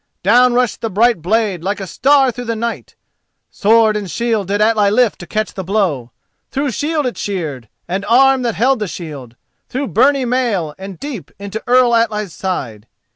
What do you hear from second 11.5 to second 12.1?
Earl